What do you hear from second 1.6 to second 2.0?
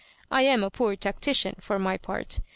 for my